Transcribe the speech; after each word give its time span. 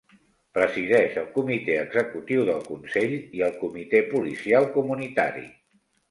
Presideix 0.57 1.17
el 1.23 1.25
comitè 1.33 1.73
executiu 1.81 2.45
del 2.47 2.63
consell 2.69 3.13
i 3.17 3.43
el 3.49 3.53
comitè 3.65 4.01
policial 4.15 4.65
comunitari. 4.79 5.45